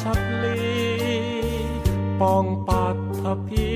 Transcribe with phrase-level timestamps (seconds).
[0.00, 0.70] ชพลี
[2.20, 3.70] ป้องปักทพี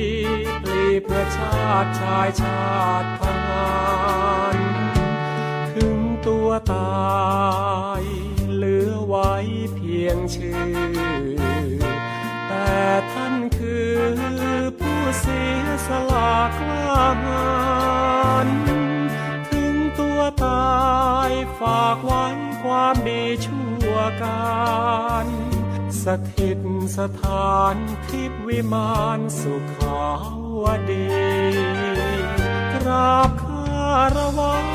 [0.62, 2.64] ปลีเพื่อชาติชายชา
[3.02, 3.74] ติทหา
[4.56, 4.58] ร
[5.74, 8.02] ถึงตัวตาย
[8.54, 9.32] เหลือไว้
[9.74, 11.84] เพียงชื่อ
[12.48, 12.74] แต่
[13.12, 13.94] ท่านคือ
[14.78, 17.46] ผู้เสียสละกล้าหา
[18.46, 18.48] ญ
[19.50, 20.74] ถึงตัวตา
[21.28, 22.24] ยฝากไว้
[22.62, 24.44] ความดีชั่วกา
[25.24, 25.53] ร
[26.06, 26.60] สถิต
[26.98, 27.76] สถาน
[28.08, 30.04] ทิพย์วิมานสุขา
[30.62, 31.06] วดี
[32.74, 34.66] กราบคารวัง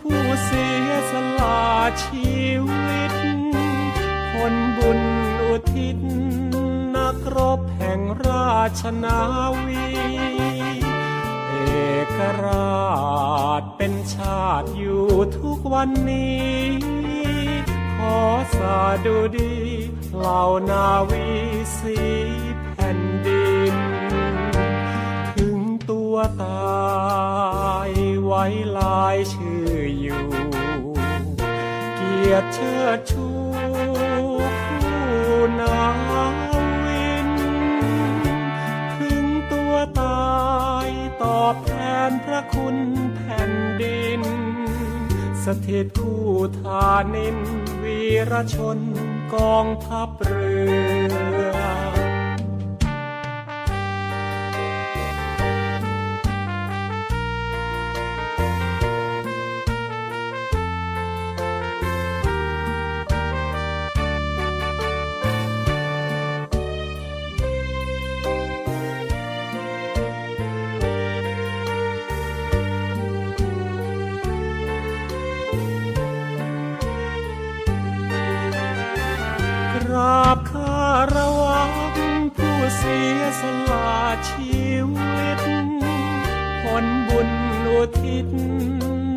[0.00, 1.62] ผู้เสียสละ
[2.04, 3.14] ชีวิต
[4.32, 5.00] คนบุญ
[5.42, 5.98] อุทิศ
[6.94, 9.20] นักรบแห่งราชนา
[9.64, 9.86] วี
[11.48, 11.54] เอ
[12.16, 15.06] กราชเป็นชาติอยู่
[15.38, 17.25] ทุกวันนี้
[19.04, 19.54] ดุดี
[20.16, 21.26] เหล่านาวี
[21.76, 21.96] สี
[22.72, 23.76] แผ่นดิน
[25.36, 25.58] ถึง
[25.90, 27.90] ตัวตาย
[28.24, 28.44] ไว้
[28.78, 30.26] ลายชื่ออยู่
[31.96, 33.26] เกียรติเชิดชู
[34.82, 35.80] คู่นา
[36.84, 37.30] วิน
[38.96, 40.30] ถึงตัวตา
[40.86, 40.88] ย
[41.22, 41.72] ตอบแท
[42.08, 42.76] นพระคุณ
[43.16, 44.22] แผ่นดิน
[45.44, 47.38] สถิตคู่านิน
[47.82, 48.00] วี
[48.30, 48.78] รชน
[49.34, 50.54] กองทัพเรื
[51.54, 51.65] อ
[88.06, 88.26] ทิศ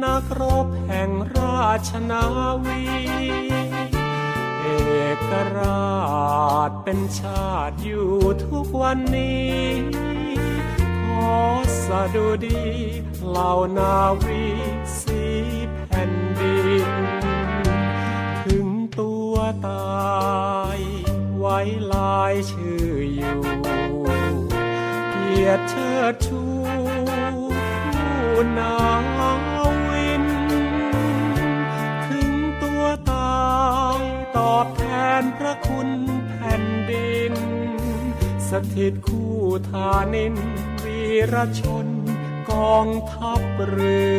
[0.04, 2.24] นักรบแห่งราชนา
[2.66, 2.84] วี
[4.62, 4.68] เอ
[5.30, 8.12] กราชเป็นชาติอยู่
[8.46, 9.64] ทุกวันนี้
[11.06, 11.38] ขอ
[11.84, 12.64] สะดุดี
[13.28, 14.44] เหล่านาวี
[15.00, 15.24] สี
[15.86, 16.90] แผ่นดิน
[18.46, 18.68] ถึง
[19.00, 19.34] ตัว
[19.68, 20.80] ตาย
[21.38, 21.58] ไว้
[21.94, 23.40] ลายชื่ออยู่
[25.12, 26.49] เกียรติเชิดชู
[28.42, 28.76] คู่นา
[29.90, 30.26] วิน
[32.08, 32.32] ถึง
[32.64, 33.40] ตัวตา
[34.00, 34.02] ย
[34.38, 34.84] ตอบแท
[35.22, 35.90] นพระคุณ
[36.30, 37.34] แผ่นดิน
[38.50, 39.38] สถิตคู่
[39.70, 40.36] ทานิน
[40.84, 41.02] วี
[41.34, 41.88] รชน
[42.52, 44.00] กองทัพเรื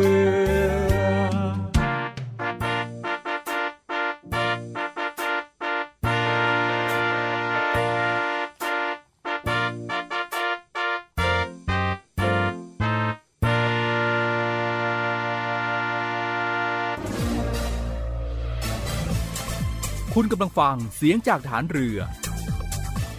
[20.23, 21.97] คุณกำลังฟังเสียงจากฐานเรือ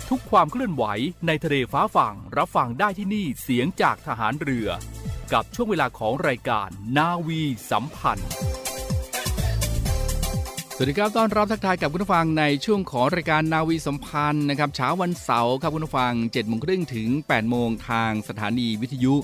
[0.09, 0.85] ทุกความเคลื่อนไหว
[1.27, 4.69] ในทะเลฟ้าฝั่งรับฟังได้ที่นี่เสียงจากทหารเรือ
[5.33, 6.69] กับช่วงเวลาของรายการ
[6.99, 8.31] นาวีสัมพันธ์
[10.75, 19.15] สวัสดีครับต้อนรับทักทายกับคุณผู้ฟังในช่วงของรายการนาวีสัมพันธ์นะครับเช้าวันเสาร์ครับคุณผู้ฟัง7จ็ดโมงครึ่งถึง8ปดโมงทางสถานีวิทยุ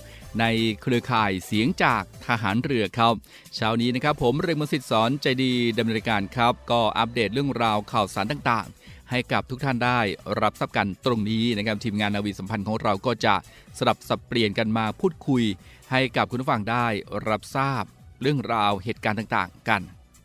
[0.41, 0.45] ใน
[0.83, 3.15] เครือข่ายเสียงจากทหารเรือครับ
[3.55, 10.01] เช้านี้นะครับผมเริงมสิทธิ์สอนใจดีดำเนินการครับ ก็อัปเดตเรื่องราวข่าวสารต่าง ๆ ให้กับทุกท่านได้
[10.43, 13.35] รับทราบกันตรงนี้นะครับทีมงานนาวีสัมพันธ์ของเราก็จะ
[13.79, 15.45] สลับสับเปลี่ยนกันมาพูดคุย
[15.91, 16.87] ให้กับคุณผู้ฟังได้
[17.29, 17.85] รับทราบ
[18.23, 19.83] เรื่องราวเหตุการณ์ต่างๆ กัน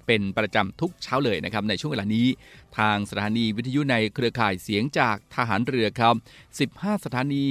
[0.08, 2.28] เป็นประจำทุกเช้าเลยนะครับในช่วงเวลานี้
[2.78, 6.16] ทางสถานีวิทยุในเครือข่ายเสียงจากทหารเรือครับ
[6.60, 7.46] 15 สถานี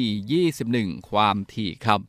[0.52, 2.00] 21 ความถี่ครับ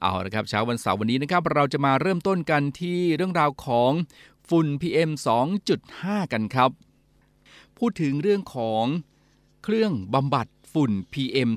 [0.00, 3.92] เอาละครับเช้าวันเสาร์วันนี้นะครับเราจะมาเริ่มต้นกันที่เรื่องราวของ
[4.48, 5.10] ฝุ่น PM
[5.72, 6.70] 2.5 กันครับ
[7.78, 8.84] พูดถึงเรื่องของ
[9.64, 11.50] เครื่องบำบัด ฝุ่น PM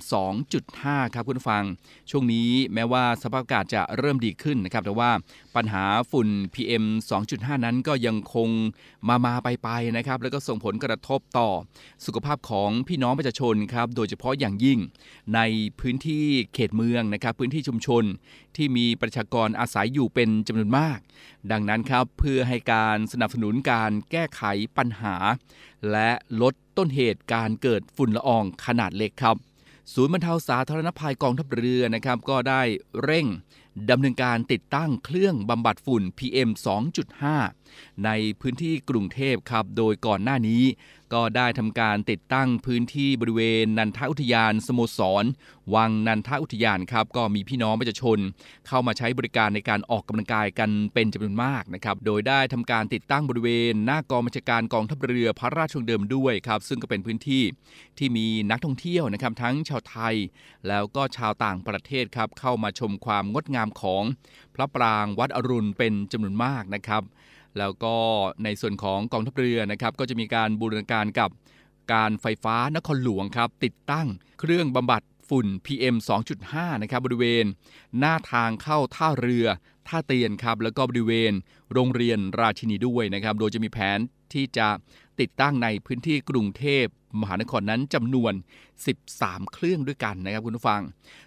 [0.53, 1.63] 2.5 ครับคุณฟัง
[2.09, 5.11] ช่วงนี้แม้ว่าสภาพอากาศจะเริ่มดีขึ้นนะครับ แต่ว่า
[5.55, 6.83] ปัญหาฝุ่น PM
[7.23, 8.49] 2.5 นั้นก็ยังคง
[9.07, 11.49] มามาไปไปนะครับ แล้วก็ส่งผลกระทบต่อ
[12.05, 14.79] สุขภาพของพี่น้องประชาชนครับ โดยเฉพาะอย่างยิ่ง
[15.35, 15.39] ใน
[15.79, 18.03] พื้นที่เขตเมืองนะครับ พื้นที่ชุมชน
[18.55, 20.99] ที่มีประชากรอาศัยอยู่เป็นจำนวนมาก
[21.51, 24.43] ดังนั้นครับเพื่อให้การสนับสนุนการแก้ไข
[24.77, 25.15] ปัญหา
[25.91, 26.11] และ
[26.41, 29.35] ลด ต้นเหตุการเกิดฝุ่นละอองขนาดเล็กครับ
[29.93, 32.61] ศูนย์บรรเทาสาธารณภัยกองทัพเรือนะครับก็ได้
[33.03, 33.27] เร่ง
[33.89, 36.49] ดำเนินการติดตั้งเครื่องบำบัดฝุ่น PM
[37.27, 38.09] 2.5 ใน
[38.41, 40.63] พื้นที่กรุงเทพครับ โดยก่อนหน้านี้
[41.13, 45.25] ก็ได้ทำการติดตั้งพื้นที่บริเวณนันทอุทยานสโมสร
[45.75, 48.19] วังนันทอุทยานครับ ก็มีพี่น้องประชาชน
[48.67, 57.43] เข้ามาใช้บริการในการออกกำลังกายกันเป็นจำนวนมากนะครับ โดยได้ทำการติดตั้งบริเวณ หน้ากองบัญชาการกองทัพเรือพระราชวังเดิมด้วยครับ ซึ่งก็เป็นพื้นที่
[57.97, 60.15] ที่มีนักท่องเที่ยวนะครับทั้งชาวไทย
[60.67, 64.03] แล้วก็ชาวต่างประเทศครับเข้ามาชมความงดงามของ
[64.55, 67.03] พระปรางวัดอรุณเป็นจำนวนมากนะครับ
[67.57, 67.95] แล้วก็
[68.43, 71.29] ในส่วนของกองทัพเรือนะครับก็จะมีการบูรณาการกับ
[71.93, 74.07] การไฟฟ้านครหลวงครับติดตั้ง
[74.39, 75.95] เครื่องบำบัดฝุ่น PM
[76.39, 77.45] 2.5 นะครับบริเวณ
[77.99, 79.47] หน้าทางเข้าท่าเรือ
[79.87, 81.33] ท่าเตียนครับแล้วก็บริเวณ
[81.73, 83.99] โรงเรียนราชินีด้วยนะครับ โดยจะมีแผน
[84.33, 84.67] ที่จะ
[85.19, 86.85] ติดตั้งในพื้นที่กรุงเทพ
[87.21, 88.33] มหานครนั้นจำนวน
[88.93, 90.81] 13 เครื่องด้วยกันนะครับคุณผู้ฟัง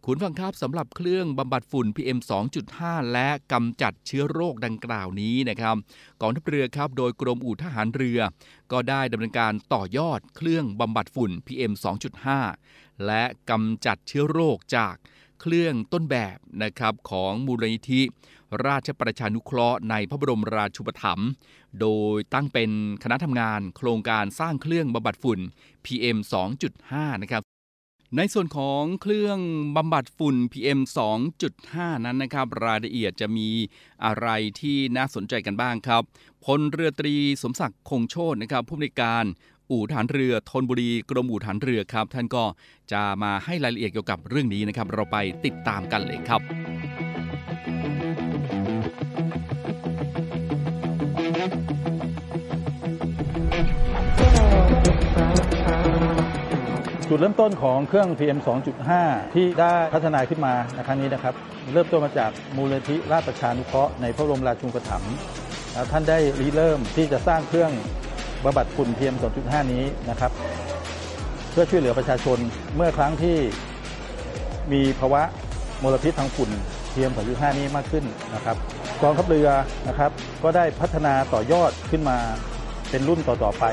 [0.05, 2.19] คุณฟังครับสำหรับเครื่องบำบัดฝุ่น PM
[2.67, 5.77] 2.5 และกำจัดเชื้อโรคดังกล่าวนี้นะครับ
[6.21, 8.19] กองทัพเรือครับโดยกรมอู่ทหารเรือ
[8.73, 11.73] ก็ได้ดำเนินการต่อยอดเครื่องบำบัดฝุ่น PM
[12.39, 14.95] 2.5 และกำจัดเชื้อโรคจาก
[15.41, 18.03] เครื่องต้นแบบนะครับของมูลนิธิ
[18.67, 21.29] ราชประชานุเคราะห์ในพระบรมราชูปถัมภ์
[21.81, 22.71] โดยตั้งเป็น
[23.03, 25.39] คณะทำงานโครงการสร้างเครื่องบำบัดฝุ่น
[25.85, 26.19] PM
[26.71, 27.43] 2.5 นะครับ
[28.17, 29.39] ในส่วนของเครื่อง
[29.77, 30.81] บำบัดฝุ่น PM
[31.43, 33.49] 2.5 นั้นนะครับ รายละเอียดจะมี
[34.05, 34.29] อะไร
[34.61, 36.03] ที่น่าสนใจกันบ้างครับ
[36.45, 39.25] พลเรือตรีสมศักดิ์คงโชตนะครับผู้อำนการ
[39.71, 42.45] อู่ฐานเรือธนบุรีกรมอู่ฐานเรือครับ ท่านก็
[42.93, 47.06] จะมาให้รายละเอียดเกี่ยวกับเรื่องนี้นะครับ เราไปติดตามกันเลยครับ
[51.37, 58.39] จุดเริ่มต้นของเครื่อง PM
[58.87, 61.35] 2.5 ที่ได้พัฒนาขึ้นมาในครั้งนี้นะครับ
[61.73, 65.15] เริ่มต้นมาจากมูลนิธิราชประชานุเคราะห์ในพระบรมราชูปถัมภ์
[65.91, 67.73] ท่านได้ริเริ่มที่จะสร้างเครื่อง
[68.45, 70.33] บำบัดฝุ่น PM 2.5 นี้นะครับ
[71.51, 72.39] เพื่อช่วยเหลือประชาชน
[72.77, 73.37] เมื่อครั้งที่
[74.73, 75.23] มีภาวะ
[75.83, 76.51] มลพิษทางฝุ่น
[76.97, 78.05] PM 2.5 นี้มากขึ้น
[78.35, 78.57] นะครับ
[79.03, 79.49] กองทัพเรือ
[79.89, 80.11] นะครับ
[80.43, 82.19] ก็ได้พัฒนาต่อยอดขึ้นมา
[82.91, 83.65] เป็นรุ่นต่อๆไป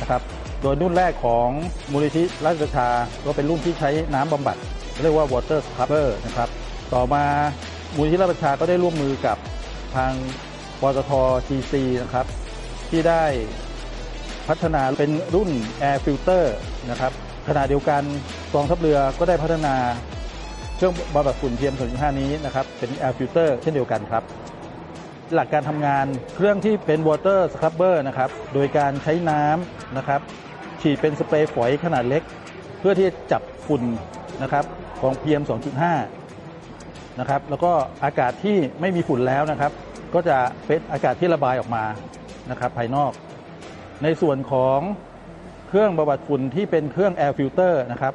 [0.00, 0.22] นะครับ
[0.62, 1.48] โดยรุ่นแรกของ
[1.92, 2.88] มูลนิธิราชประชา
[3.24, 4.56] ก็เป็นรุ่นที่ใช้น้ำบำบัด
[5.02, 6.48] เรียกว่า water scrubber นะครับ
[6.94, 7.24] ต่อมา
[7.96, 9.38] มูลนิธิราชประชาก็ได้ร่วมมือกับ
[9.96, 10.12] ทาง
[10.80, 11.10] ปตท
[11.48, 12.26] GC นะครับ
[12.90, 13.24] ที่ได้
[14.48, 15.50] พัฒนาเป็นรุ่น
[15.88, 16.44] air filter
[16.90, 17.12] นะครับ
[17.48, 18.02] ขณะเดียวกัน
[18.54, 19.74] กองทัพเรือก็ได้พัฒนา
[20.80, 24.22] เครื่องบำบัดฝุ่น PM 2.5 นี้นะครับเป็น air filter เช่นเดียวกันครับ
[25.34, 30.20] หลักการทำงานเครื่องที่เป็น water scrubber นะครับโดยการใช้น้ำนะครับ
[30.80, 32.22] ฉีดเป็นสเปรย์ฝอยขนาดเล็ก
[32.78, 33.82] เพื่อที่จะจับฝุ่น
[34.42, 34.64] นะครับ
[35.00, 35.42] ของ PM
[36.30, 37.72] 2.5 นะครับแล้วก็
[38.04, 39.72] อากาศที่ไม่มีฝุ่นแล้วนะครับ
[40.14, 41.84] ก็จะเป็นอากาศที่ระบายออกมา
[42.50, 43.12] นะครับภายนอก
[44.02, 44.78] ในส่วนของ
[45.68, 48.14] เครื่องบำบัดฝุ่นที่เป็นเครื่อง air filter นะครับ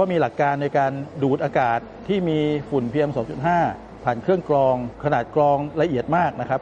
[0.00, 0.92] ก็มีหลักการในการ
[1.22, 1.78] ดูดอากาศ
[2.08, 2.38] ที่มี
[2.70, 3.10] ฝุ่น PM
[3.56, 6.60] 2.5 ผ่านเครื่องกรองขนาดกรองละเอียดมากนะครับ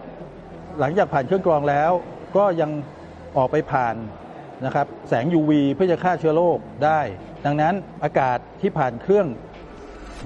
[0.80, 1.90] หลังจากผ่านเครื่องกรองแล้ว
[2.36, 2.70] ก็ยัง
[3.36, 3.96] ออกไปผ่าน
[4.64, 7.00] นะครับแสง UV เพื่อจะฆ่าเชื้อโรคได้
[7.44, 9.26] ดังนั้นอากาศที่ผ่านเครื่อง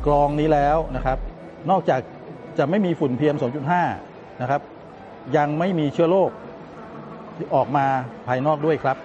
[0.07, 1.19] กรองนี้แล้วนะครับ
[1.71, 2.01] นอกจาก
[2.59, 3.37] จะไม่มีฝุ่น PM
[3.89, 4.61] 2.5 นะครับ
[5.37, 6.31] ยังไม่มีเชื้อโรค
[7.37, 7.87] ที่ออกมา
[8.27, 8.99] ภายนอกด้วยครับ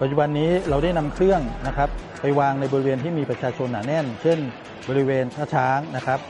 [0.00, 1.88] ปัจจุบันนี้เราได้นำเครื่องนะครับ
[2.20, 4.38] ไปวางในบริเวณที่มีประชาชนหนาแน่น เช่น
[4.88, 6.20] บริเวณท่าช้างนะครับ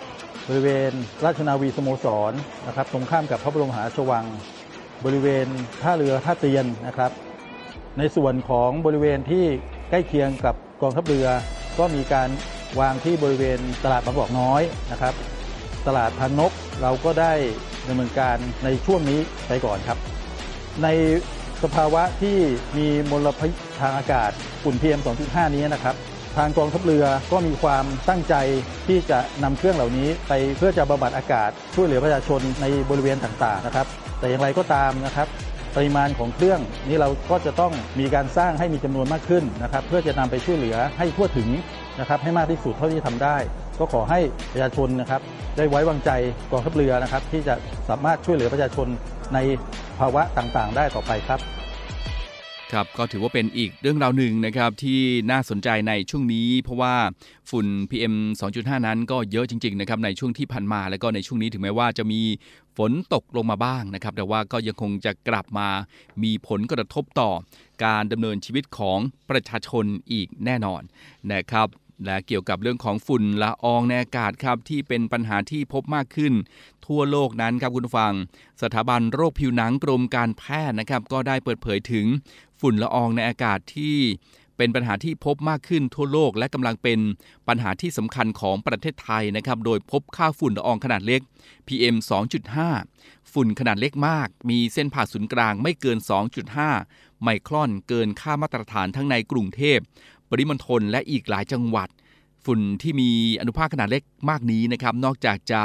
[0.48, 0.90] บริเวณ
[1.24, 2.32] ราชนาวีสโมสร
[2.66, 4.24] นะครับ ตรงข้ามกับพระบรมมหาราชวัง
[5.04, 5.46] บริเวณ
[5.82, 7.10] ท่าเรือท่าเตียนนะครับ
[7.98, 9.44] ในส่วนของบริเวณที่
[9.90, 11.26] ใกล้เคียงกับกองทัพเรือ
[11.78, 12.28] ก็มีการ
[12.80, 15.14] วางที่บริเวณตลาดบางกอกน้อยนะครับ
[15.86, 17.32] ตลาดพันนกเราก็ได้
[17.88, 19.98] ดำเนินการในช่วงนี้ไปก่อนครับ
[20.82, 20.88] ใน
[21.64, 22.36] สภาวะที่
[22.78, 24.30] มีมลพิษทางอากาศ
[24.62, 25.96] ฝุ่น PM 2.5 นี้นะครับ
[26.36, 28.34] ทางกองทัพเรือก็มีความตั้งใจ
[28.86, 33.86] ที่จะนำเครื่องเหล่านี้ไปเพื่อจะบำบัดอากาศช่วยเหลือประชาชนในบริเวณต่างๆนะครับ
[34.18, 35.28] แต่อย่างไรก็ตามนะครับ
[35.76, 41.48] ปริมาณของเครื่องนี้เราก็จะต้องมีการสร้างให้มีจำนวนมากขึ้นนะครับ เพื่อจะนำไปช่วยเหลือให้ทั่วถึง
[42.00, 43.36] นะครับ ให้มากที่สุดเท่าที่ทำได้
[43.78, 44.20] ก็ขอให้
[44.52, 45.20] ประชาชนนะครับ
[45.56, 46.10] ได้ไว้วางใจ
[46.50, 47.54] กองทัพเรือนะครับ ที่จะ
[47.88, 48.86] สามารถช่วยเหลือประชาชน
[49.34, 49.38] ใน
[49.98, 51.40] ภาวะต่างๆ ได้ต่อไปครับ
[52.72, 56.94] ครับก็ถือว่าเป็นอีกเรื่องราวหนึ่งนะครับที่น่าสนใจในช่วงนี้ เพราะว่า
[57.50, 58.14] ฝุ่น PM
[58.50, 62.20] 2.5 นั้นก็เยอะจริงๆนะครับในช่วงที่ผ่านมาแล้วก็ในช่วงนี้ถึงแม้ว่าจะมี
[62.76, 65.68] ฝนตกลงมาบ้างนะครับ แต่ว่าก็ยังคงจะกลับมา
[66.22, 67.30] มีผลกระทบต่อ
[67.84, 68.98] การดำเนินชีวิตของ
[69.30, 70.82] ประชาชนอีกแน่นอน
[71.32, 71.68] นะครับ
[72.04, 76.32] และเกี่ยวกับเรื่องของฝุ่นละอองในอากาศครับที่เป็นปัญหาที่พบมากขึ้น
[76.86, 78.12] ทั่วโลกนั้นครับคุณฟัง
[78.62, 82.06] สถาบันโรคผิวหนังกรมการแพทย์นะครับ ก็ได้เปิดเผยถึง
[82.60, 83.96] ฝุ่นละอองในอากาศที่
[84.56, 86.98] เป็นปัญหาที่พบมากขึ้นทั่วโลก และกำลังเป็น
[87.48, 91.20] ปัญหาที่สำคัญของประเทศไทยนะครับ โดยพบค่าฝุ่นละอองขนาดเล็ก
[91.66, 91.96] PM
[92.64, 95.98] 2.5 ฝุ่นขนาดเล็กมาก มีเส้นผ่าศูนย์กลางไม่เกิน
[96.60, 99.78] 2.5 ไมครอนเกินค่ามาตรฐานทั้งในกรุงเทพ
[100.30, 101.88] ปริมณฑลและอีกหลายจังหวัด
[102.44, 105.62] ฝุ่นที่มีอนุภาคขนาดเล็กมากนี้นะครับ นอกจากจะ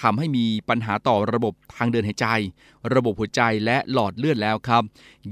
[0.00, 2.26] ทำให้มีปัญหาต่อระบบทางเดินหายใจ
[2.94, 4.82] ระบบหัวใจและหลอดเลือดแล้วครับ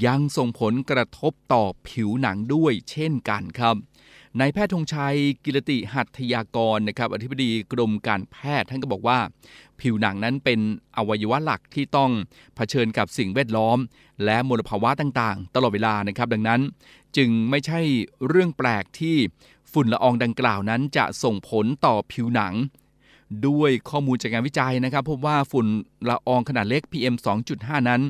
[0.07, 3.77] ยังส่งผลกระทบต่อผิวหนังด้วยเช่นกันครับ
[4.41, 9.19] นายแพทย์ธงชัย กิรติหัตถยากรนะครับอธิบดีกรมการแพทย์ท่านก็บอกว่า
[9.81, 10.61] ผิวหนังนั้นเป็น
[10.97, 12.11] อวัยวะหลักที่ต้อง
[12.57, 13.79] เผชิญกับสิ่งแวดล้อม
[14.25, 16.61] และมลภาวะต่างๆ ตลอดเวลานะครับ ดังนั้น
[17.17, 17.81] จึงไม่ใช่
[18.29, 19.17] เรื่องแปลกที่
[19.73, 22.55] ฝุ่นละอองดังกล่าวนั้นจะส่งผลต่อผิวหนัง
[23.47, 25.67] ด้วยข้อมูลจากงานวิจัยนะครับ พบว่าฝุ่น
[26.09, 27.15] ละอองขนาดเล็ก PM
[27.53, 28.03] 2.5 นั้น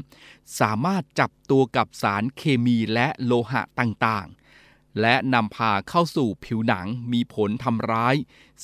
[0.61, 4.43] สามารถจับตัวกับสารเคมีและโลหะต่างๆ
[5.00, 8.14] และนำพาเข้าสู่ผิวหนังมีผลทำร้าย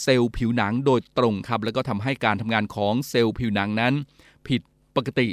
[0.02, 3.94] เซลล์ผิวหนังโดยตรงครับ แล้วก็ทำให้การทำงานของเซลล์ผิวหนังนั้น
[4.48, 4.60] ผิด
[4.96, 5.28] ปกติ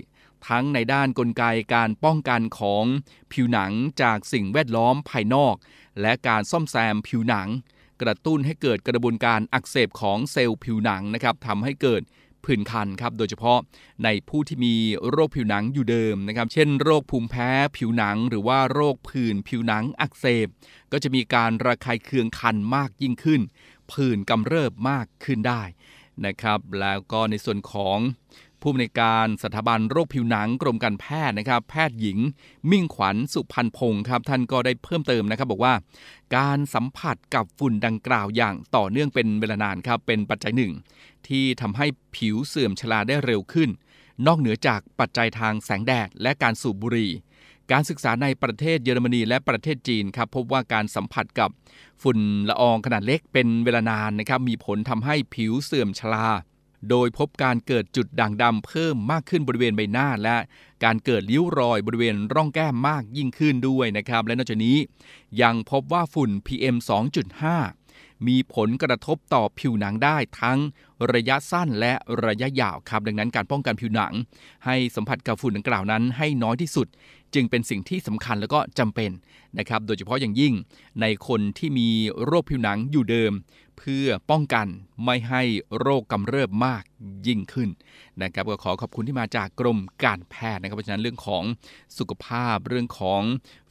[0.48, 1.44] ทั้งในด้านนกลไก
[1.76, 2.84] การป้องกันของ
[3.34, 5.56] ผิวหนังจากสิ่งแวดล้อมภายนอก
[6.02, 7.48] และการซ่อมแซมผิวหนัง
[8.02, 12.02] กระตุ้นให้เกิดกระบวนการอักเสบของเซลล์ผิวหนังนะครับทำให้เกิด
[12.48, 13.60] ผื่นคันครับ โดยเฉพาะ
[14.04, 14.76] ในผู้ที่มี
[15.10, 20.48] โรคผิวหนังอยู่เดิมนะครับ เช่นโรคภูมิแพ้ผิวหนัง หรือว่าโรคผื่นผิวหนังอักเสบ
[20.92, 23.42] ก็จะมีการระคายเคืองคันมากยิ่งขึ้น
[23.92, 25.64] ผื่นกำเริบมากขึ้นได้
[26.26, 27.98] นะครับ แล้วก็ในส่วนของ
[28.62, 32.18] ผู้อำนวยการสถาบันโรคผิวหนังกรมการแพทย์นะครับ แพทย์หญิง
[32.72, 35.74] มิ่งขวัญสุพันพงศ์ครับ ท่านก็ได้เพิ่มเติมนะครับ บอกว่า
[36.38, 40.72] การสัมผัสกับฝุ่นดังกล่าวอย่างต่อเนื่องเป็นเวลานานครับ เป็นปัจจัยหนึ่ง
[41.28, 41.86] ที่ทำให้
[42.16, 43.70] ผิวเสื่อมชราได้เร็วขึ้น
[44.28, 47.12] นอกเหนือจากปัจจัยทางแสงแดดและการสูบบุหรี่
[47.72, 51.50] การศึกษาในประเทศเยอรมนีและประเทศจีนครับพบว่าการสัมผัสกับ
[52.04, 56.28] ฝุ่นละอองขนาดเล็กเป็นเวลานานนะครับมีผลทำให้ผิวเสื่อมชรา
[56.90, 60.38] โดยพบการเกิดจุดด่างดำเพิ่มมากขึ้นบริเวณใบหน้า และ
[60.84, 64.78] การเกิดริ้วรอยบริเวณร่องแก้มมากยิ่งขึ้นด้วยนะครับ และนอกจากนี้
[65.42, 66.76] ยังพบว่าฝุ่น PM
[67.52, 70.60] 2.5 มีผลกระทบต่อผิวหนังได้ทั้ง
[71.14, 71.94] ระยะสั้นและ
[72.26, 74.14] ระยะยาวครับ ดังนั้นการป้องกันผิวหนัง
[74.66, 76.88] ให้สัมผัสกับฝุ่นดังกล่าวนั้นให้น้อยที่สุด
[77.34, 79.12] จึงเป็นสิ่งที่สำคัญแล้วก็จำเป็น
[79.60, 80.54] นะครับ โดยเฉพาะอย่างยิ่ง
[81.02, 81.90] ในคนที่มี
[82.26, 83.32] โรคผิวหนังอยู่เดิม
[83.78, 84.68] เพื่อป้องกัน
[85.06, 85.42] ไม่ให้
[85.80, 86.84] โรคกำเริบมาก
[87.28, 87.70] ยิ่งขึ้น
[88.22, 91.44] นะครับก็ขอขอบคุณที่มาจากกรมการแพทย์นะครับเพราะฉะนั้นเรื่องของ
[91.98, 93.22] สุขภาพเรื่องของ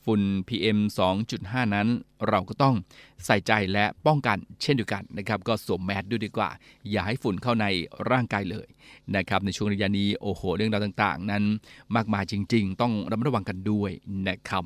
[0.07, 0.79] ฝุ่น PM
[1.27, 1.89] 2.5 นั้น
[2.29, 2.75] เราก็ต้อง
[3.25, 6.51] ใส่ใจและป้องกันเช่นเดียวกันนะครับ ก็สวมแมสด้วยดีกว่า
[6.91, 7.67] อย่าให้ฝุ่นเข้าใน
[8.11, 8.67] ร่างกายเลย
[9.17, 11.45] นะครับ ในช่วงระยะนี้โอ้โห เรื่องราวต่างๆ นั้น
[11.97, 13.91] มากมายจริง ๆ ต้องระมัดระวังกันด้วย
[14.29, 14.65] นะครับ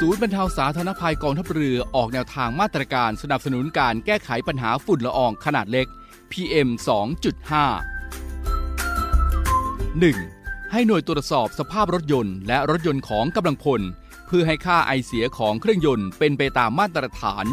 [0.00, 5.86] ศูนย์บรรเทาสาธารณภัยกองทัพเรือออกแนวทางมาตรการสนับสนุนการแก้ไขปัญหาฝุ่นละอองขนาดเล็ก
[6.32, 6.68] PM
[7.38, 7.99] 2.5
[9.98, 10.72] 1.
[10.72, 13.80] ให้หน่วยตรวจสอบสภาพรถยนต์ และรถยนต์ของกำลังพล
[14.26, 17.44] เพื่อให้ค่าไอเสียของเครื่องยนต์เป็นไปตามมาตรฐาน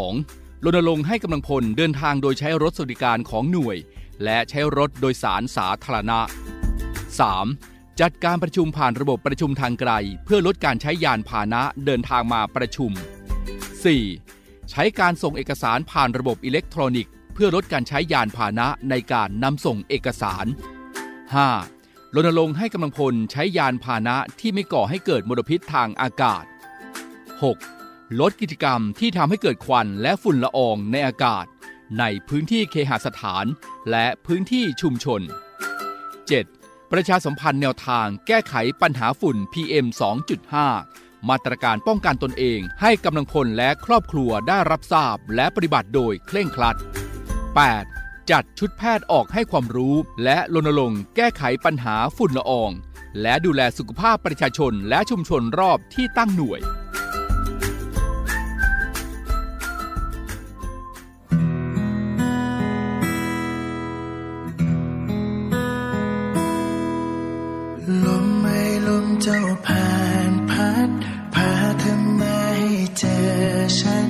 [0.00, 0.64] 2.
[0.64, 3.76] รณรงค์ให้กำลังพลเดินทางโดยใช้รถสวัสดิการของหน่วย
[4.24, 6.20] และใช้รถโดยสารสาธารณะ
[7.30, 8.00] 3.
[8.00, 9.92] จัดการประชุมผ่านระบบประชุมทางไกล
[10.24, 12.90] เพื่อลดการใช้ยานพาหนะเดินทางมาประชุม
[14.00, 14.70] 4.
[14.70, 20.48] ใช้การส่งเอกสารผ่านระบบอิเล็กทรอนิกส์ เพื่อลดการใช้ยานพาหนะในการนำส่งเอกสาร
[21.34, 22.14] 5.
[22.14, 26.44] รณรงค์ให้กำลังพลใช้ยานพาหนะที่ไม่ก่อให้เกิดมลพิษทางอากาศ
[27.52, 28.20] 6.
[28.20, 31.44] ลดกิจกรรมที่ทำให้เกิดควันและฝุ่นละอองในอากาศ
[31.98, 33.44] ในพื้นที่เคหสถาน
[33.90, 35.20] และพื้นที่ชุมชน
[36.30, 36.92] 7.
[36.92, 39.86] ประชาสัมพันธ์แนวทางแก้ไขปัญหาฝุ่น PM
[40.58, 47.99] 2.5 มาตรการป้องกันตนเองให้กำลังพลและครอบครัวได้รับทราบและปฏิบัติโดยเคร่งครัด 8.
[48.30, 49.94] จัดชุดแพทย์ออกให้ความรู้
[50.24, 52.70] และรณรงค์แก้ไขปัญหาฝุ่นละออง
[53.22, 56.60] และดูแลสุขภาพประชาชนและชุมชนรอบที่ตั้งหน่วย
[68.04, 69.90] ลมไม่ลมเจ้าผ่า
[70.30, 70.90] นพัด
[71.34, 73.18] พาเธอมาให้เจอ
[73.80, 74.09] ฉัน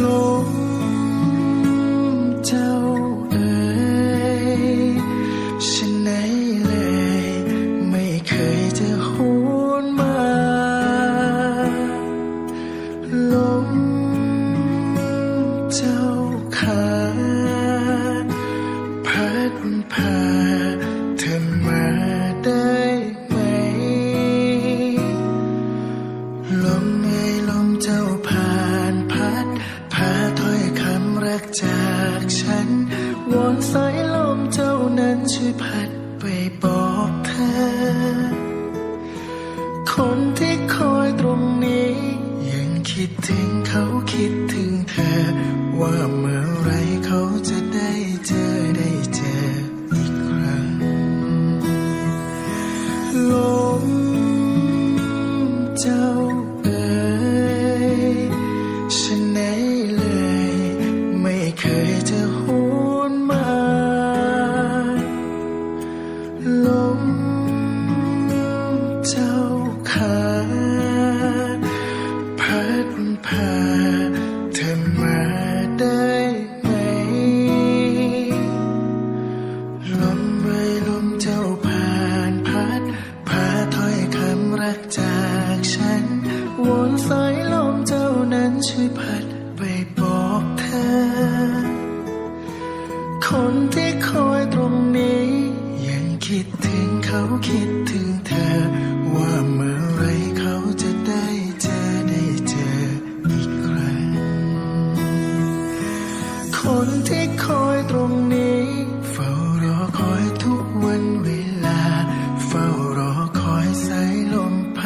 [0.00, 0.31] ล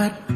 [0.08, 0.35] ม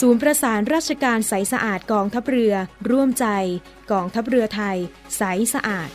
[0.00, 2.54] ศูนย์ประสานราชการใสสะอาดกองทัพเรือ
[2.90, 3.26] ร่วมใจ
[3.92, 4.76] กองทัพเรือไทย
[5.16, 5.22] ใส
[5.54, 5.88] สะอาด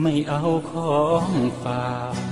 [0.00, 1.28] ไม่เอาของ
[1.62, 2.31] ฝาก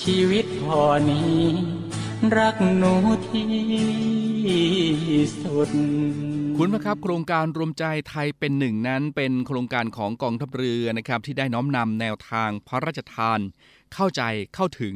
[0.00, 1.40] ชีวิตพอนี้
[2.38, 2.94] รักหนู
[3.28, 3.50] ที่
[5.42, 5.70] สุด
[6.58, 13.40] คุณผู้ครับ โครงการรวมใจไทยเป็นหนึ่งนั้นเป็นโครงการของกองทัพเรือนะครับ ที่ได้น้อมนำแนวทางพระราชทาน
[13.94, 14.22] เข้าใจ
[14.54, 14.94] เข้าถึง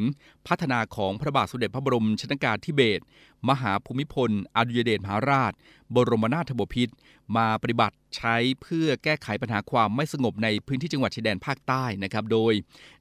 [0.49, 3.05] พัฒนาของพระบาทสมเด็จพระบรมชนกาธิเบศร
[3.49, 5.53] มหาภูมิพลอดุยเดชมหาราช
[5.95, 6.95] บรมนาถบพิตร
[7.37, 12.53] มาปฏิบัติใช้เพื่อแก้ไขปัญหาความไม่สงบในพื้นที่จังหวัดชายแดนภาคใต้นะครับ โดย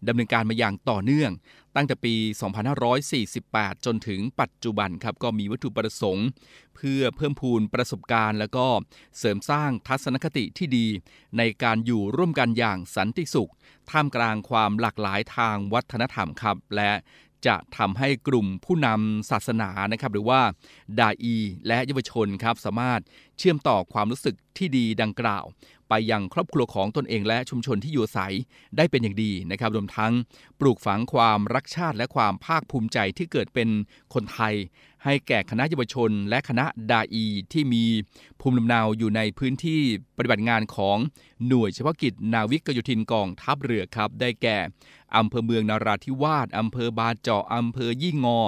[0.07, 1.31] ดำเนินการมาอย่างต่อเนื่อง
[1.75, 2.15] ตั้งแต่ปี
[2.99, 6.27] 2548 จนถึงปัจจุบันครับก็มีวัตถุประสงค์
[6.75, 8.67] เพื่อเพิ่มพูนประสบการณ์ แล้วก็
[9.17, 10.87] เสริมสร้างทัศนคติที่ดี
[11.37, 13.51] ในการอยู่ร่วมกันอย่างสันติสุข
[13.89, 16.91] ท่ามกลางความหลากหลายทางวัฒนธรรมครับ และ
[17.47, 20.41] จะทำให้กลุ่มผู้นำศาสนานะครับ หรือว่า
[20.99, 21.35] ดาอี
[21.67, 23.01] และเยาวชนครับสามารถ
[23.37, 25.45] เชื่อมต่อความรู้สึกที่ดีดังกล่าว
[25.89, 28.33] ไปยังครอบครัวของตนเองและชุมชนที่อยู่อาศัย
[28.77, 30.13] ได้เป็นอย่างดีนะครับรวมทั้ง
[30.59, 33.69] ปลูกฝังความรักชาติและความภาคภูมิใจที่เกิดเป็น
[34.13, 34.55] คนไทย
[35.03, 37.83] ให้แก่คณะเยาวชน และคณะดาอีที่มี
[38.41, 39.81] ภูมิลำเนาอยู่ในพื้นที่
[40.17, 40.97] ปฏิบัติงานของ
[41.47, 44.57] หน่วยเฉพาะกิจนาวิกโยธินกองทัพเรือครับ ได้แก่
[45.17, 48.39] อำเภอเมืองนาราธิวาสอำเภอบาเจาะอำเภอยี่งอ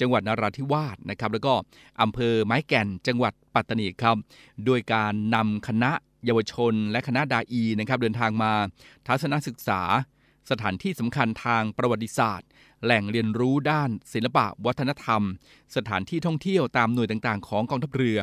[0.00, 1.54] จังหวัดนาราธิวาสนะครับ แล้วก็
[2.02, 4.16] อำเภอไม้แก่นจังหวัดปัตตานีครับ
[4.64, 5.92] โดยการนำคณะ
[6.24, 8.52] เยาวชน และคณะดาอีนะครับเดินทางมา
[9.06, 9.80] ทัศนศึกษา
[10.50, 12.48] สถานที่สำคัญทางประวัติศาสตร์
[12.84, 15.22] แหล่งเรียนรู้ด้านศิลปะวัฒนธรรม
[15.76, 18.18] สถานที่ท่องเที่ยวตามหน่วยต่างๆ ของกองทัพเรือ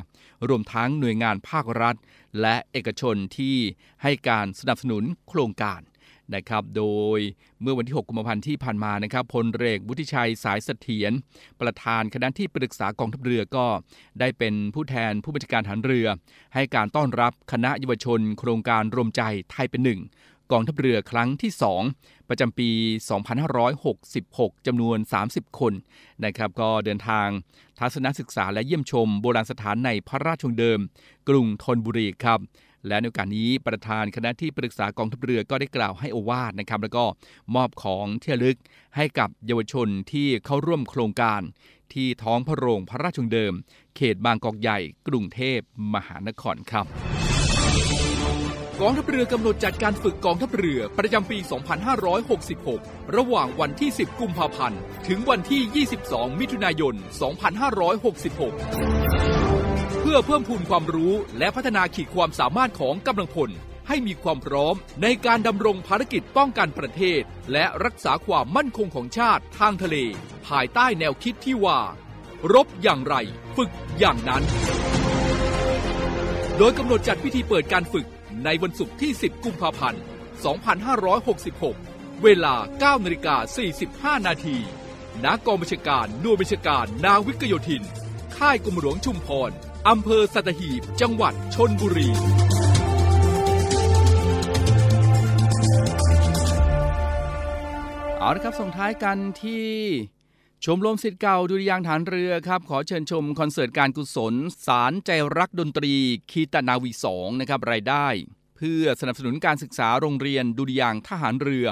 [0.50, 1.96] รวมทั้งหน่วยงานภาครัฐ
[2.42, 3.56] และเอกชนที่
[4.04, 5.80] ให้การสนับสนุนโครงการ
[6.36, 6.86] นะครับโด
[7.18, 7.20] ย
[7.62, 11.12] เมื่อวันที่ 6 กุมภาพันธ์ที่ผ่านมานะครับพลเรือวุฒิชัยสายเสถียร
[11.62, 13.66] ประธานคณะที่ปรึกษากองทัพเรือก็
[14.20, 16.08] ได้เป็นผู้แทนผู้บัญชาการฐานเรือ
[16.54, 20.02] ให้การต้อนรับคณะเยาวชน โครงการรวมใจไทยเป็นหนึ่ง
[20.52, 21.52] กองทัพเรือครั้งที่
[21.90, 22.70] 2 ประจำปี
[23.88, 25.74] 2566 จำนวน 30 คน
[26.26, 27.28] นะครับ ก็เดินทาง
[27.80, 30.80] ทัศนศึกษาและเยี่ยมชมโบราณสถานในพระราชวงเดิม
[31.30, 32.40] กรุงธนบุรีครับ
[32.88, 37.06] และในโอกาสนี้ประธานคณะที่ปรึกษากองทัพเรือก็ได้กล่าวให้โอวาทนะครับ แล้วก็
[37.56, 38.58] มอบของเที่ระลึก
[38.96, 41.42] ให้กับเยาวชนที่เข้าร่วมโครงการ
[41.94, 43.54] ที่ท้องพระโรงพระราชวงเดิม
[43.96, 45.60] เขตบางกอกใหญ่ กรุงเทพ
[45.94, 46.86] มหานครครับ
[48.82, 51.38] กองทัพเรือกำหนดจัดการฝึกกองทัพเรือประจำปี
[52.68, 56.94] 2566 ระหว่างวันที่ 10 กุมภาพันธ์ ถึงวันที่ 22 มิถุนายน
[58.62, 59.43] 2566
[60.16, 63.50] พื่อเพิ่มพูนความรู้และพัฒนาขีดความสามารถของกำลังพล
[63.88, 67.22] ให้มีความพร้อมในการดำรงภารกิจป้องกันประเทศ
[67.52, 69.96] และรักษาความมั่นคงของชาติทางทะเล
[70.48, 71.80] ภายใต้แนวคิดที่ว่า
[72.54, 73.16] รบอย่างไร
[73.58, 74.44] ฝึกอย่างนั้น
[76.58, 78.08] โดยกำหนดจัดพิธีเปิดการฝึก
[78.46, 80.02] ในวันศุกร์ที่ 10 กุมภาพันธ์
[80.94, 82.56] 2566 เวลา
[83.00, 83.36] 9นาฬิกา
[83.78, 84.58] 45 นาที
[85.24, 87.84] ณกองบัญชาการหน่วยบัญชาการนาวิกโยธิน
[88.36, 89.54] ค่ายกรมหลวงชุมพร
[89.90, 92.10] อำเภอสัตหีบ จังหวัดชนบุรี
[98.20, 99.68] เอาละครับส่งท้ายกันที่
[100.66, 104.34] ชมรมสิทธิ์เก่าดุริยางฐานเรือครับ ขอเชิญชมคอนเสิร์ตการกุศล
[104.66, 105.94] สารใจรักดนตรี
[106.32, 108.08] คีตนาวีสองนะครับรายได้
[108.58, 111.68] เพื่อสนับสนุนการศึกษาโรงเรียนดุริยางทหารเรือ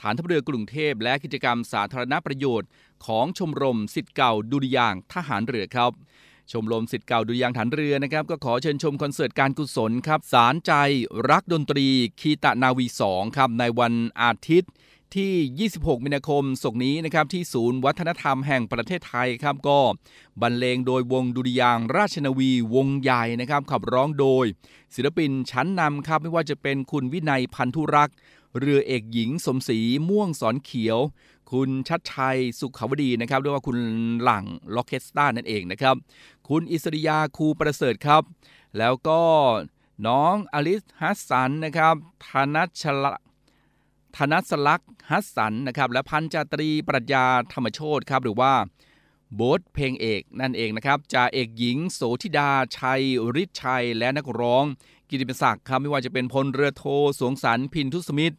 [0.00, 2.68] ฐานทัพเรือกรุงเทพและกิจกรรมสาธารณประโยชน์
[3.06, 5.92] ของชมรมสิทธิ์เก่าดุริยางทหารเรือครับ
[6.52, 10.72] ชมรมสิทธิ์เก่าดุริยางฐานเรือนะครับก็ขอเชิญชมคอนเสิร์ตการกุศลครับสารใจ
[11.30, 11.86] รักดนตรี
[12.20, 14.70] คีตานาวีสองครับในวันอาทิตย์
[15.16, 19.78] ที่ 26 มีนาคมศกนี้นะครับที่ศูนย์วัฒนธรรมแห่งประเทศไทยครับก็
[20.42, 24.44] บรรเลงโดยวงดุริยางราชนาวีวงใหญ่นะครับขับร้องโดย
[24.94, 28.16] ศิลปินชั้นนำครับไม่ว่าจะเป็นคุณวินัยพันธุรักษ์
[28.60, 29.78] เรือเอกหญิงสมศรี
[30.08, 30.98] ม่วงสอนเขียว
[31.52, 33.78] คุณชัดชัยสุขาวดีนะครับด้วยว่าคุณ
[34.22, 35.94] หลังล็อกเคสตานั่นเองนะครับ
[36.48, 38.22] คุณอิสริยาครูประเสริฐครับ
[38.78, 39.20] แล้วก็
[40.06, 41.94] น้องอลิสฮัสสันนะครับ
[42.26, 43.12] ธนัชละ
[44.16, 48.52] ธนัสลักษ์ฮัสสันนะครับและพันจาตรีปรัชญาธรรมโชตครับหรือว่า
[49.34, 53.02] โบสเพลงเอกนั่นเองนะครับจ่าเอกหญิงโสธิดาชัย
[53.42, 54.64] ฤทธิ์ชัย และนักร้อง
[55.08, 56.84] กิติมศักดิ์ครับไม่ว่าจะเป็นพลเรือโท
[57.18, 58.36] สวงสรรพินทุสมิตร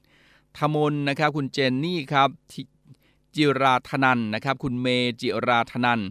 [0.58, 2.30] ธมนนะครับคุณเจนนี่ครับ
[3.38, 4.88] จิราธนันนะครับ คุณเม
[5.22, 6.02] จิราธนัน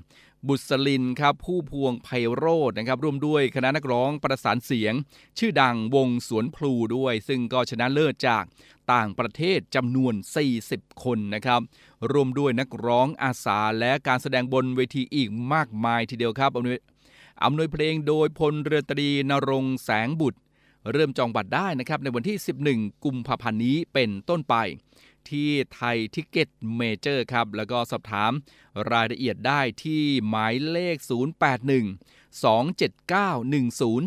[0.46, 4.94] บุษลินครับผู้พวงไพโรธนะครับร่วมด้วยคณะนักร้องประสานเสียง
[5.38, 8.44] ชื่อดังวงสวนพลูด้วย ซึ่งก็ชนะเลิศจาก
[8.92, 10.14] ต่างประเทศจำนวน
[10.58, 11.60] 40 คนนะครับ
[12.12, 16.78] รวมด้วยนักร้องอาสาและการแสดงบนเวทีอีกมากมายทีเดียวครับอำนวย
[17.44, 20.38] อำนวยเพลงโดยพลเรือตรีนรงแสงบุตร
[20.92, 22.36] เริ่มจองบัตรได้นะครับในวันที่
[22.70, 24.54] 11 กุมภาพันธ์นี้เป็นต้นไป
[25.32, 28.32] ที่ ThaiTicketMajor ครับ แล้วก็สอบถาม
[28.92, 33.16] รายละเอียดได้ที่หมายเลข 081 279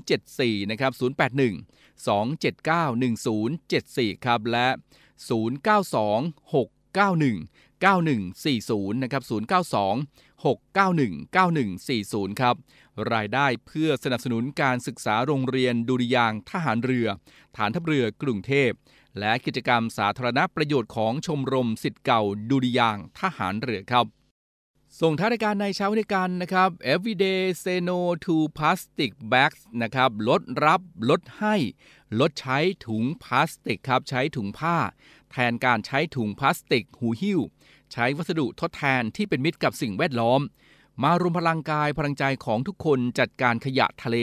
[0.08, 1.02] 1074 นะครับ 081
[2.08, 3.70] 279
[4.18, 4.68] 1074 ครับ และ
[5.30, 7.38] 092 691
[7.84, 9.34] 9140 นะครับ 092
[10.44, 12.56] 691 9140 ครับ
[13.14, 17.08] รายได้เพื่อสนับสนุนการศึกษาโรงเรียนดุริยางทหารเรือ
[17.58, 18.72] ฐานทัพเรือกรุงเทพ
[19.20, 24.06] และกิจกรรมสาธารณประโยชน์ของชมรมสิทธิ์เก่าดุริยางทหารเรือครับ
[25.02, 31.56] ส่งท้ายรายการในเช้าวันกันนะครับ everyday say no to plastic bags นะครับลดรับลดให้
[32.20, 34.78] ลดใช้ถุงพลาสติกครับใช้ถุงผ้า
[35.32, 37.40] แทนการใช้ถุงพลาสติกหูหิ้ว
[37.94, 40.42] ใช้วัสดุทดแทนที่เป็นมิตรกับสิ่งแวดล้อม
[41.04, 44.18] มารวมพลังกายพลังใจของทุกคนจัดการขยะทะเล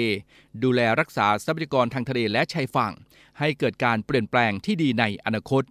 [0.62, 2.92] ดูแลรักษาทรัพยากรทางทะเลและชายฝั่ง
[3.38, 5.62] ให้เกิดการเปลี่ยนแปลงที่ดีในอนาคต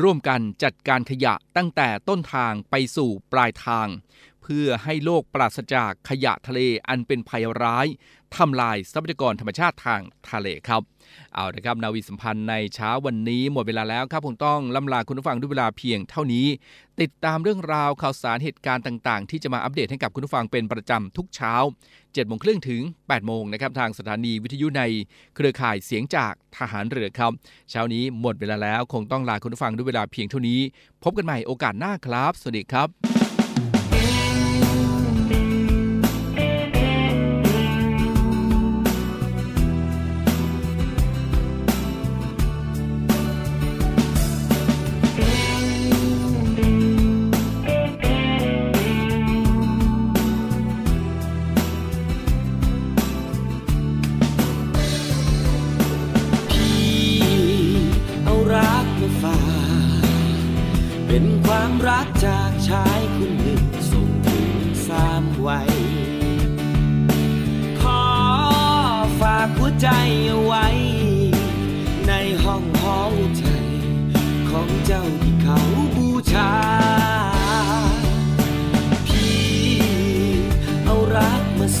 [0.00, 3.88] ร่วมกันจัดการขยะตั้งแต่ต้นทางไปสู่ปลายทาง
[4.42, 7.86] เพื่อให้โลกปราศจากขยะทะเลอันเป็นภัยร้าย
[8.36, 10.82] ทำลายทรัพยากรธรรมชาติทางทะเลครับ
[11.34, 16.46] เอาละครับนาวีสัมพันธ์ในเช้าวันนี้หมดเวลาแล้วครับคงต้องล่ำลาคุณผู้ฟังด้วยเวลาเพียงเท่านี้
[17.00, 21.54] ติดตามเรื่องราวข่าวสารเหตุการณ์ต่าง ๆ ที่จะมาอัปเดตให้กับคุณผู้ฟังเป็นประจำทุกเช้า
[21.96, 24.82] 7โมงครึ่งถึง8โมงนะครับทางสถานีวิทยุใน
[25.34, 27.32] เครือข่ายเสียงจากทหารเรือครับ
[27.70, 30.60] เช้านี้หมดเวลาแล้วคงต้องลาคุณผู้ฟังด้วยเวลาเพียงเท่านี้
[31.02, 33.15] พบกันใหม่โอกาสหน้าครับ สวัสดีครับ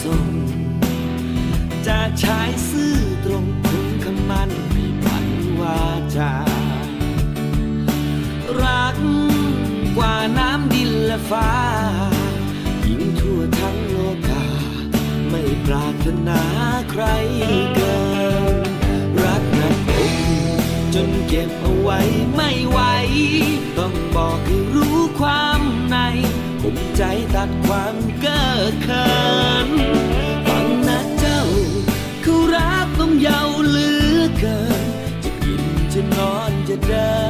[0.00, 0.18] ส่
[1.86, 5.26] จะใช้ซื่อตรงทุกคำมันไม่พัน
[5.60, 5.80] วา
[6.16, 6.32] จา
[8.62, 8.96] รัก
[9.96, 11.50] กว่าน้ำดินและฟ้า
[12.82, 13.96] หญิงทั่วทั้งโล
[14.28, 14.46] กา
[15.30, 16.40] ไม่ปรารถนา
[16.90, 17.04] ใคร
[17.74, 17.96] เกิ
[18.54, 18.56] น
[19.24, 20.16] รักนั้นคง
[20.94, 21.98] จนเก็บเอาไว้
[22.34, 22.78] ไม่ไหว
[26.96, 27.02] ใจ
[27.34, 28.46] ตัดความเก้อ
[28.82, 29.06] เขิ
[29.66, 29.68] น
[30.46, 31.40] ฟังนะเจ้า
[32.22, 34.88] เขารักต้องเยาเหลือเกิน
[35.24, 37.25] จะกินจะนอนจะเดิน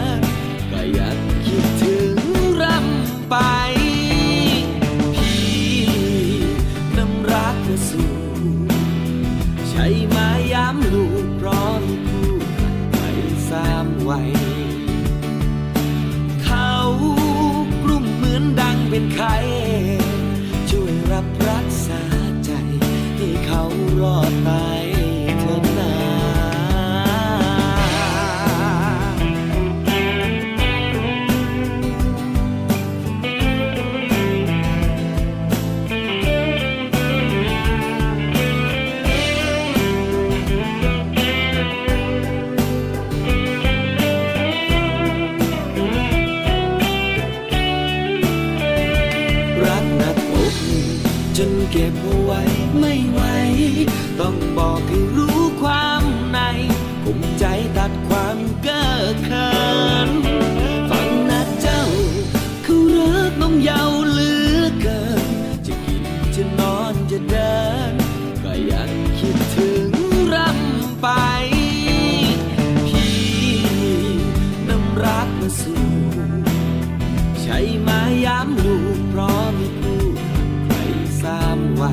[78.47, 80.17] ามลูกพร้อมพูด
[80.65, 80.77] ใคร
[81.23, 81.93] สามไว้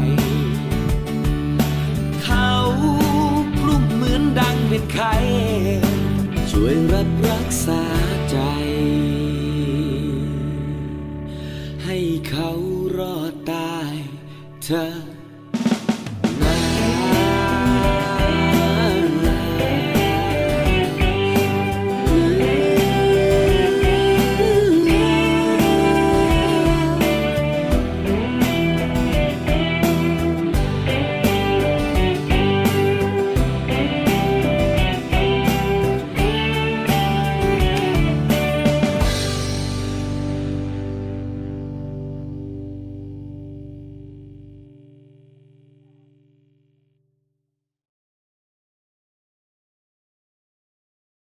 [2.23, 2.51] เขา
[3.61, 5.15] กลุ่มเหมือนดังเป็นไข่
[6.51, 7.83] ช่วยรับรักษา
[8.29, 8.37] ใจ
[11.85, 11.97] ให้
[12.29, 12.49] เขา
[12.97, 13.93] รอดตาย
[14.63, 15.02] เธอ